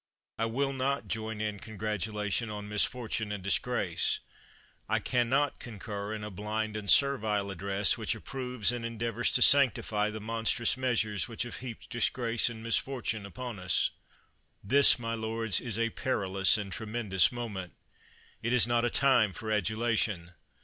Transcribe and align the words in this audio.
I 0.39 0.45
will 0.45 0.73
not 0.73 1.07
join 1.07 1.39
in 1.41 1.59
congratulation 1.59 2.49
on 2.49 2.67
misfortune 2.67 3.31
and 3.31 3.43
disgrace. 3.43 4.19
I 4.89 4.97
can 4.97 5.29
not 5.29 5.59
concur 5.59 6.15
in 6.15 6.23
a 6.23 6.31
blind 6.31 6.75
and 6.75 6.89
servile 6.89 7.51
address, 7.51 7.99
which 7.99 8.15
approves 8.15 8.71
and 8.71 8.83
endeavors 8.83 9.31
to 9.33 9.43
sanctify 9.43 10.09
the 10.09 10.19
monstrous 10.19 10.75
measures 10.75 11.27
which 11.27 11.43
have 11.43 11.57
heaped 11.57 11.91
disgrace 11.91 12.49
and 12.49 12.63
misfortune 12.63 13.27
upon 13.27 13.59
us. 13.59 13.91
This, 14.63 14.97
my 14.97 15.13
lords, 15.13 15.61
is 15.61 15.77
a 15.77 15.91
perilous 15.91 16.57
and 16.57 16.71
tremendous 16.71 17.31
moment! 17.31 17.73
It 18.41 18.53
is 18.53 18.65
not 18.65 18.83
a 18.83 18.89
time 18.89 19.33
for 19.33 19.51
adulation. 19.51 20.31